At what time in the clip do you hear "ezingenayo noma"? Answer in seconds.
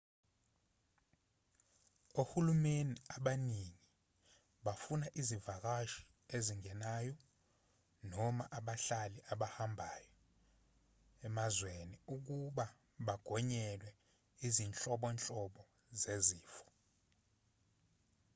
6.35-8.43